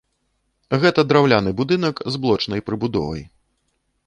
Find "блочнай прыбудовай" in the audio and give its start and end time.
2.25-3.23